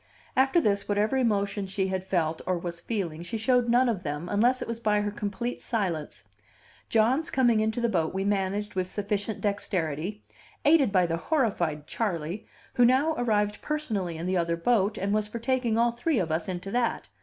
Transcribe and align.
After 0.35 0.59
this, 0.59 0.89
whatever 0.89 1.15
emotions 1.15 1.69
she 1.69 1.89
had 1.89 2.03
felt, 2.03 2.41
or 2.47 2.57
was 2.57 2.79
feeling, 2.79 3.21
she 3.21 3.37
showed 3.37 3.69
none 3.69 3.87
of 3.87 4.01
them, 4.01 4.29
unless 4.29 4.59
it 4.59 4.67
was 4.67 4.79
by 4.79 5.01
her 5.01 5.11
complete 5.11 5.61
silence. 5.61 6.23
John's 6.89 7.29
coming 7.29 7.59
into 7.59 7.79
the 7.79 7.87
boat 7.87 8.11
we 8.11 8.25
managed 8.25 8.73
with 8.73 8.89
sufficient 8.89 9.41
dexterity; 9.41 10.23
aided 10.65 10.91
by 10.91 11.05
the 11.05 11.17
horrified 11.17 11.85
Charley, 11.85 12.47
who 12.73 12.83
now 12.83 13.13
arrived 13.15 13.61
personally 13.61 14.17
in 14.17 14.25
the 14.25 14.37
other 14.37 14.57
boat, 14.57 14.97
and 14.97 15.13
was 15.13 15.27
for 15.27 15.37
taking 15.37 15.77
all 15.77 15.91
three 15.91 16.17
of 16.17 16.31
us 16.31 16.47
into 16.47 16.71
that. 16.71 17.07